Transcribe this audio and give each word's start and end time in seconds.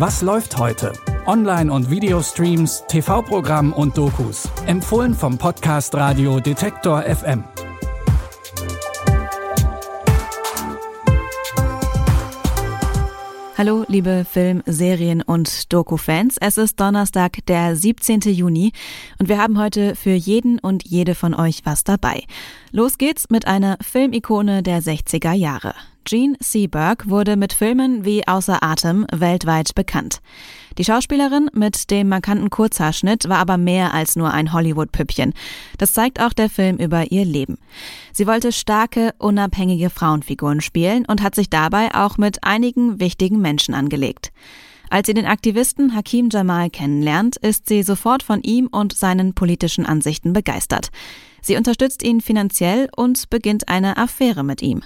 Was 0.00 0.22
läuft 0.22 0.56
heute? 0.56 0.94
Online- 1.26 1.70
und 1.70 1.90
Videostreams, 1.90 2.84
TV-Programm 2.88 3.74
und 3.74 3.98
Dokus. 3.98 4.48
Empfohlen 4.64 5.12
vom 5.12 5.36
Podcast 5.36 5.94
Radio 5.94 6.40
Detektor 6.40 7.02
FM. 7.02 7.44
Hallo, 13.58 13.84
liebe 13.88 14.24
Film-, 14.24 14.62
Serien- 14.64 15.20
und 15.20 15.70
Doku-Fans. 15.70 16.38
Es 16.40 16.56
ist 16.56 16.80
Donnerstag, 16.80 17.44
der 17.44 17.76
17. 17.76 18.20
Juni 18.22 18.72
und 19.18 19.28
wir 19.28 19.36
haben 19.36 19.58
heute 19.58 19.96
für 19.96 20.14
jeden 20.14 20.58
und 20.60 20.82
jede 20.82 21.14
von 21.14 21.34
euch 21.34 21.60
was 21.64 21.84
dabei. 21.84 22.22
Los 22.72 22.96
geht's 22.96 23.28
mit 23.28 23.46
einer 23.46 23.76
Filmikone 23.82 24.62
der 24.62 24.80
60er 24.80 25.34
Jahre. 25.34 25.74
Jean 26.04 26.36
Seberg 26.40 27.08
wurde 27.08 27.36
mit 27.36 27.52
Filmen 27.52 28.04
wie 28.04 28.26
Außer 28.26 28.62
Atem 28.62 29.06
weltweit 29.12 29.74
bekannt. 29.74 30.20
Die 30.78 30.84
Schauspielerin 30.84 31.50
mit 31.52 31.90
dem 31.90 32.08
markanten 32.08 32.50
Kurzhaarschnitt 32.50 33.28
war 33.28 33.38
aber 33.38 33.58
mehr 33.58 33.92
als 33.92 34.16
nur 34.16 34.32
ein 34.32 34.52
Hollywood-Püppchen. 34.52 35.34
Das 35.78 35.92
zeigt 35.92 36.20
auch 36.20 36.32
der 36.32 36.48
Film 36.48 36.76
über 36.76 37.12
ihr 37.12 37.24
Leben. 37.24 37.58
Sie 38.12 38.26
wollte 38.26 38.52
starke, 38.52 39.14
unabhängige 39.18 39.90
Frauenfiguren 39.90 40.60
spielen 40.60 41.04
und 41.06 41.22
hat 41.22 41.34
sich 41.34 41.50
dabei 41.50 41.94
auch 41.94 42.16
mit 42.18 42.44
einigen 42.44 42.98
wichtigen 42.98 43.40
Menschen 43.40 43.74
angelegt. 43.74 44.32
Als 44.90 45.06
sie 45.06 45.14
den 45.14 45.26
Aktivisten 45.26 45.94
Hakim 45.94 46.30
Jamal 46.32 46.68
kennenlernt, 46.68 47.36
ist 47.36 47.68
sie 47.68 47.84
sofort 47.84 48.24
von 48.24 48.42
ihm 48.42 48.66
und 48.66 48.92
seinen 48.92 49.34
politischen 49.34 49.86
Ansichten 49.86 50.32
begeistert. 50.32 50.90
Sie 51.40 51.56
unterstützt 51.56 52.02
ihn 52.02 52.20
finanziell 52.20 52.88
und 52.96 53.30
beginnt 53.30 53.68
eine 53.68 53.96
Affäre 53.96 54.42
mit 54.42 54.62
ihm. 54.62 54.82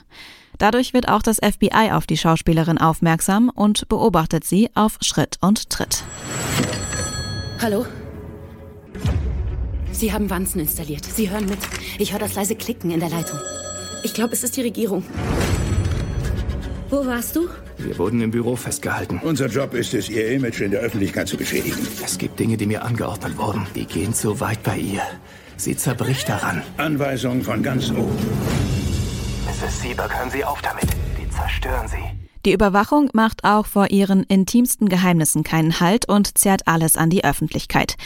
Dadurch 0.59 0.93
wird 0.93 1.09
auch 1.09 1.23
das 1.23 1.39
FBI 1.39 1.91
auf 1.93 2.07
die 2.07 2.19
Schauspielerin 2.19 2.79
aufmerksam 2.79 3.49
und 3.49 3.89
beobachtet 3.89 4.45
sie 4.45 4.69
auf 4.75 4.99
Schritt 5.01 5.39
und 5.41 5.71
Tritt. 5.71 6.05
Hallo? 7.61 7.87
Sie 9.91 10.13
haben 10.13 10.29
Wanzen 10.29 10.61
installiert. 10.61 11.05
Sie 11.05 11.31
hören 11.31 11.47
mit. 11.47 11.59
Ich 11.99 12.13
höre 12.13 12.19
das 12.19 12.35
leise 12.35 12.57
Klicken 12.57 12.91
in 12.91 13.01
der 13.01 13.09
Leitung. 13.09 13.39
Ich 14.03 14.13
glaube, 14.13 14.35
es 14.35 14.45
ist 14.45 14.57
die 14.57 14.63
Regierung. 14.63 15.03
Wo 16.95 17.05
warst 17.05 17.35
du? 17.35 17.49
Wir 17.77 17.99
wurden 17.99 18.21
im 18.21 18.31
Büro 18.31 18.55
festgehalten. 18.55 19.21
Unser 19.25 19.49
Job 19.49 19.75
ist 19.75 19.95
es, 19.95 20.09
Ihr 20.09 20.31
Image 20.31 20.61
in 20.61 20.71
der 20.71 20.79
Öffentlichkeit 20.79 21.27
zu 21.27 21.37
beschädigen. 21.37 21.85
Es 22.05 22.19
gibt 22.19 22.39
Dinge, 22.39 22.57
die 22.57 22.67
mir 22.67 22.85
angeordnet 22.85 23.37
wurden. 23.37 23.67
Die 23.75 23.85
gehen 23.85 24.15
zu 24.15 24.39
weit 24.39 24.63
bei 24.63 24.77
ihr. 24.79 25.03
Sie 25.57 25.77
zerbricht 25.77 26.29
daran. 26.29 26.63
Anweisungen 26.77 27.43
von 27.43 27.65
ganz 27.65 27.91
oben. 27.91 28.17
Mrs. 29.45 29.83
Sieber, 29.83 30.09
hören 30.09 30.31
Sie 30.31 30.45
auf 30.45 30.63
damit. 30.63 30.87
Die 31.21 31.29
zerstören 31.31 31.89
Sie. 31.89 32.24
Die 32.45 32.53
Überwachung 32.53 33.09
macht 33.15 33.45
auch 33.45 33.65
vor 33.65 33.91
ihren 33.91 34.25
intimsten 34.25 34.91
Geheimnissen 34.91 35.45
keinen 35.45 35.81
Halt 35.81 36.07
und 36.09 36.37
zerrt 36.37 36.69
alles 36.69 36.97
an 36.97 37.09
die 37.09 37.25
Öffentlichkeit. 37.25 37.97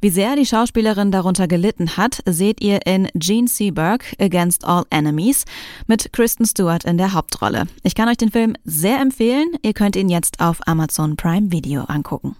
Wie 0.00 0.10
sehr 0.10 0.36
die 0.36 0.46
Schauspielerin 0.46 1.10
darunter 1.10 1.48
gelitten 1.48 1.96
hat, 1.96 2.22
seht 2.24 2.60
ihr 2.60 2.86
in 2.86 3.08
Gene 3.14 3.48
Seberg 3.48 4.04
Against 4.20 4.64
All 4.64 4.84
Enemies 4.90 5.44
mit 5.88 6.12
Kristen 6.12 6.46
Stewart 6.46 6.84
in 6.84 6.98
der 6.98 7.12
Hauptrolle. 7.14 7.66
Ich 7.82 7.96
kann 7.96 8.08
euch 8.08 8.16
den 8.16 8.30
Film 8.30 8.54
sehr 8.64 9.00
empfehlen. 9.00 9.48
Ihr 9.62 9.72
könnt 9.72 9.96
ihn 9.96 10.08
jetzt 10.08 10.38
auf 10.38 10.60
Amazon 10.68 11.16
Prime 11.16 11.50
Video 11.50 11.82
angucken. 11.82 12.36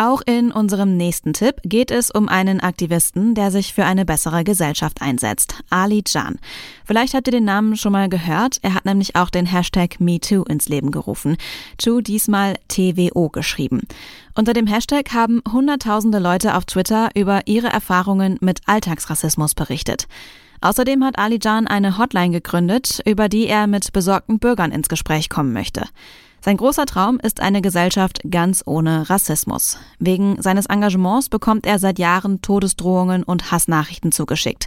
Auch 0.00 0.22
in 0.24 0.52
unserem 0.52 0.96
nächsten 0.96 1.32
Tipp 1.32 1.56
geht 1.64 1.90
es 1.90 2.12
um 2.12 2.28
einen 2.28 2.60
Aktivisten, 2.60 3.34
der 3.34 3.50
sich 3.50 3.74
für 3.74 3.84
eine 3.84 4.04
bessere 4.04 4.44
Gesellschaft 4.44 5.02
einsetzt, 5.02 5.56
Ali 5.70 6.04
Jan. 6.06 6.38
Vielleicht 6.84 7.14
habt 7.14 7.26
ihr 7.26 7.32
den 7.32 7.44
Namen 7.44 7.74
schon 7.76 7.90
mal 7.90 8.08
gehört, 8.08 8.58
er 8.62 8.74
hat 8.74 8.84
nämlich 8.84 9.16
auch 9.16 9.28
den 9.28 9.44
Hashtag 9.44 9.98
MeToo 9.98 10.44
ins 10.44 10.68
Leben 10.68 10.92
gerufen. 10.92 11.36
Too 11.78 12.00
diesmal 12.00 12.54
TWO 12.68 13.28
geschrieben. 13.28 13.80
Unter 14.36 14.52
dem 14.52 14.68
Hashtag 14.68 15.12
haben 15.12 15.42
hunderttausende 15.50 16.20
Leute 16.20 16.54
auf 16.54 16.64
Twitter 16.64 17.08
über 17.16 17.48
ihre 17.48 17.66
Erfahrungen 17.66 18.38
mit 18.40 18.60
Alltagsrassismus 18.66 19.56
berichtet. 19.56 20.06
Außerdem 20.60 21.02
hat 21.02 21.18
Ali 21.18 21.40
Jan 21.42 21.66
eine 21.66 21.98
Hotline 21.98 22.30
gegründet, 22.30 23.00
über 23.04 23.28
die 23.28 23.48
er 23.48 23.66
mit 23.66 23.92
besorgten 23.92 24.38
Bürgern 24.38 24.70
ins 24.70 24.88
Gespräch 24.88 25.28
kommen 25.28 25.52
möchte. 25.52 25.86
Sein 26.48 26.56
großer 26.56 26.86
Traum 26.86 27.20
ist 27.20 27.42
eine 27.42 27.60
Gesellschaft 27.60 28.20
ganz 28.30 28.62
ohne 28.64 29.10
Rassismus. 29.10 29.76
Wegen 29.98 30.40
seines 30.40 30.64
Engagements 30.64 31.28
bekommt 31.28 31.66
er 31.66 31.78
seit 31.78 31.98
Jahren 31.98 32.40
Todesdrohungen 32.40 33.22
und 33.22 33.52
Hassnachrichten 33.52 34.12
zugeschickt. 34.12 34.66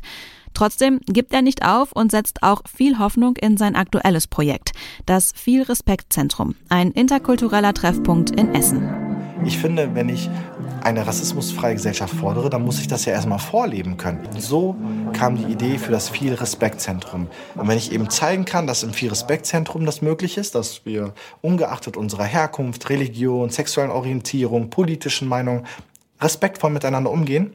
Trotzdem 0.54 1.00
gibt 1.08 1.34
er 1.34 1.42
nicht 1.42 1.66
auf 1.66 1.92
und 1.92 2.12
setzt 2.12 2.44
auch 2.44 2.62
viel 2.72 3.00
Hoffnung 3.00 3.36
in 3.36 3.58
sein 3.58 3.76
aktuelles 3.76 4.28
Projekt, 4.28 4.74
das 5.08 5.32
Viel 5.36 5.64
Respekt 5.64 6.14
Zentrum, 6.14 6.54
ein 6.70 6.92
interkultureller 6.92 7.74
Treffpunkt 7.74 8.30
in 8.30 8.54
Essen. 8.54 9.01
Ich 9.44 9.58
finde, 9.58 9.96
wenn 9.96 10.10
ich 10.10 10.30
eine 10.84 11.06
rassismusfreie 11.06 11.74
Gesellschaft 11.76 12.14
fordere, 12.14 12.50
dann 12.50 12.64
muss 12.64 12.80
ich 12.80 12.88
das 12.88 13.06
ja 13.06 13.14
erstmal 13.14 13.40
vorleben 13.40 13.98
können. 13.98 14.28
So 14.38 14.76
kam 15.14 15.36
die 15.36 15.52
Idee 15.52 15.78
für 15.78 15.92
das 15.92 16.10
Viel 16.10 16.34
Respektzentrum. 16.34 17.28
Und 17.56 17.68
wenn 17.68 17.78
ich 17.78 17.92
eben 17.92 18.10
zeigen 18.10 18.46
kann, 18.46 18.68
dass 18.68 18.84
im 18.84 18.94
Viel 18.94 19.10
Respektzentrum 19.10 19.86
das 19.86 20.02
möglich 20.02 20.38
ist, 20.38 20.56
dass 20.56 20.86
wir 20.86 21.14
ungeachtet 21.42 21.98
unserer 21.98 22.26
Herkunft, 22.26 22.90
Religion, 22.90 23.50
sexuellen 23.50 23.92
Orientierung, 23.92 24.70
politischen 24.70 25.28
Meinungen 25.28 25.66
respektvoll 26.22 26.70
miteinander 26.70 27.12
umgehen, 27.12 27.54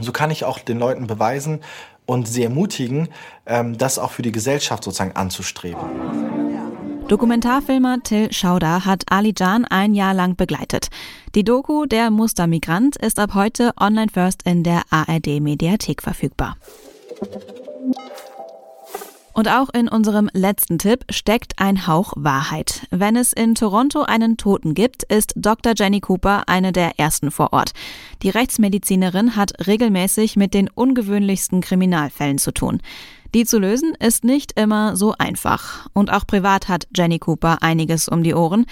so 0.00 0.12
kann 0.12 0.30
ich 0.30 0.44
auch 0.44 0.58
den 0.58 0.78
Leuten 0.78 1.06
beweisen 1.06 1.60
und 2.06 2.28
sie 2.28 2.42
ermutigen, 2.42 3.08
ähm, 3.46 3.78
das 3.78 3.98
auch 3.98 4.10
für 4.10 4.22
die 4.22 4.32
Gesellschaft 4.32 4.84
sozusagen 4.84 5.16
anzustreben. 5.16 6.43
Dokumentarfilmer 7.14 8.02
Till 8.02 8.32
Schauder 8.32 8.84
hat 8.84 9.04
Ali 9.08 9.32
Jan 9.38 9.64
ein 9.66 9.94
Jahr 9.94 10.14
lang 10.14 10.34
begleitet. 10.34 10.88
Die 11.36 11.44
Doku 11.44 11.86
Der 11.86 12.10
Mustermigrant 12.10 12.96
ist 12.96 13.20
ab 13.20 13.34
heute 13.34 13.70
online 13.78 14.08
first 14.12 14.42
in 14.42 14.64
der 14.64 14.82
ARD 14.90 15.40
Mediathek 15.40 16.02
verfügbar. 16.02 16.56
Und 19.32 19.48
auch 19.48 19.68
in 19.72 19.88
unserem 19.88 20.28
letzten 20.32 20.78
Tipp 20.78 21.04
steckt 21.08 21.60
ein 21.60 21.86
Hauch 21.86 22.14
Wahrheit. 22.16 22.84
Wenn 22.90 23.14
es 23.14 23.32
in 23.32 23.54
Toronto 23.54 24.02
einen 24.02 24.36
Toten 24.36 24.74
gibt, 24.74 25.04
ist 25.04 25.34
Dr. 25.36 25.74
Jenny 25.76 26.00
Cooper 26.00 26.48
eine 26.48 26.72
der 26.72 26.98
ersten 26.98 27.30
vor 27.30 27.52
Ort. 27.52 27.74
Die 28.24 28.30
Rechtsmedizinerin 28.30 29.36
hat 29.36 29.68
regelmäßig 29.68 30.34
mit 30.34 30.52
den 30.52 30.68
ungewöhnlichsten 30.68 31.60
Kriminalfällen 31.60 32.38
zu 32.38 32.52
tun. 32.52 32.80
Die 33.34 33.44
zu 33.44 33.58
lösen 33.58 33.94
ist 33.98 34.22
nicht 34.22 34.58
immer 34.58 34.94
so 34.94 35.12
einfach. 35.18 35.88
Und 35.92 36.12
auch 36.12 36.24
privat 36.24 36.68
hat 36.68 36.86
Jenny 36.94 37.18
Cooper 37.18 37.58
einiges 37.62 38.08
um 38.08 38.22
die 38.22 38.32
Ohren. 38.32 38.64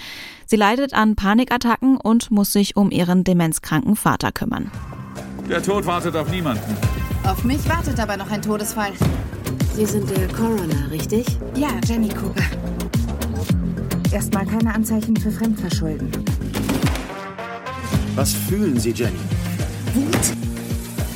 Sie 0.45 0.55
leidet 0.55 0.93
an 0.93 1.17
Panikattacken 1.17 1.97
und 1.97 2.31
muss 2.31 2.53
sich 2.53 2.77
um 2.77 2.89
ihren 2.89 3.25
demenzkranken 3.25 3.97
Vater 3.97 4.31
kümmern. 4.31 4.71
Der 5.49 5.61
Tod 5.61 5.85
wartet 5.85 6.15
auf 6.15 6.29
niemanden. 6.31 6.77
Auf 7.25 7.43
mich 7.43 7.67
wartet 7.67 7.99
aber 7.99 8.15
noch 8.15 8.31
ein 8.31 8.41
Todesfall. 8.41 8.93
Sie 9.75 9.85
sind 9.85 10.09
der 10.09 10.29
Coroner, 10.29 10.89
richtig? 10.91 11.25
Ja, 11.55 11.67
Jenny 11.85 12.07
Cooper. 12.07 12.43
Erstmal 14.13 14.45
keine 14.45 14.73
Anzeichen 14.73 15.17
für 15.17 15.31
Fremdverschulden. 15.31 16.09
Was 18.15 18.33
fühlen 18.33 18.79
Sie, 18.79 18.91
Jenny? 18.91 19.19
Wut. 19.93 20.37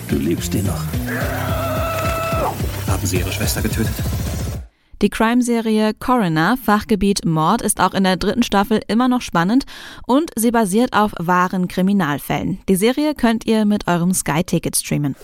Du 0.09 0.17
liebst 0.17 0.53
ihn 0.53 0.65
noch. 0.65 0.83
Haben 2.97 3.05
Sie 3.05 3.19
Ihre 3.19 3.31
Schwester 3.31 3.61
getötet? 3.61 3.93
Die 5.03 5.09
Crime-Serie 5.09 5.93
Coroner, 5.93 6.57
Fachgebiet 6.57 7.25
Mord, 7.25 7.61
ist 7.61 7.79
auch 7.79 7.93
in 7.93 8.03
der 8.03 8.17
dritten 8.17 8.41
Staffel 8.41 8.81
immer 8.87 9.07
noch 9.07 9.21
spannend 9.21 9.65
und 10.07 10.31
sie 10.35 10.49
basiert 10.49 10.93
auf 10.93 11.11
wahren 11.19 11.67
Kriminalfällen. 11.67 12.57
Die 12.67 12.75
Serie 12.75 13.13
könnt 13.13 13.45
ihr 13.45 13.65
mit 13.65 13.87
eurem 13.87 14.15
Sky-Ticket 14.15 14.75
streamen. 14.75 15.15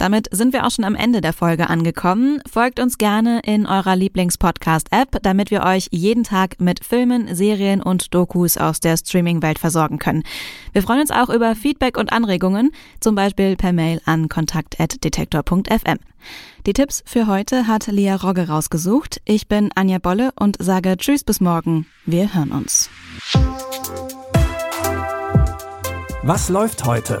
Damit 0.00 0.28
sind 0.30 0.54
wir 0.54 0.66
auch 0.66 0.70
schon 0.70 0.86
am 0.86 0.94
Ende 0.94 1.20
der 1.20 1.34
Folge 1.34 1.68
angekommen. 1.68 2.40
Folgt 2.50 2.80
uns 2.80 2.96
gerne 2.96 3.40
in 3.44 3.66
eurer 3.66 3.96
Lieblings-Podcast-App, 3.96 5.18
damit 5.20 5.50
wir 5.50 5.62
euch 5.62 5.88
jeden 5.90 6.24
Tag 6.24 6.58
mit 6.58 6.82
Filmen, 6.82 7.34
Serien 7.34 7.82
und 7.82 8.14
Dokus 8.14 8.56
aus 8.56 8.80
der 8.80 8.96
Streaming-Welt 8.96 9.58
versorgen 9.58 9.98
können. 9.98 10.22
Wir 10.72 10.82
freuen 10.82 11.02
uns 11.02 11.10
auch 11.10 11.28
über 11.28 11.54
Feedback 11.54 11.98
und 11.98 12.14
Anregungen, 12.14 12.70
zum 13.00 13.14
Beispiel 13.14 13.56
per 13.56 13.74
Mail 13.74 14.00
an 14.06 14.30
kontakt.detektor.fm. 14.30 15.98
Die 16.64 16.72
Tipps 16.72 17.02
für 17.04 17.26
heute 17.26 17.66
hat 17.66 17.86
Lia 17.88 18.16
Rogge 18.16 18.48
rausgesucht. 18.48 19.20
Ich 19.26 19.48
bin 19.48 19.68
Anja 19.74 19.98
Bolle 19.98 20.30
und 20.34 20.56
sage 20.58 20.96
Tschüss 20.96 21.24
bis 21.24 21.42
morgen. 21.42 21.84
Wir 22.06 22.32
hören 22.32 22.52
uns. 22.52 22.88
Was 26.22 26.48
läuft 26.48 26.86
heute? 26.86 27.20